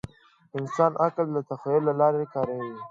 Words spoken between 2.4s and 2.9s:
کوي.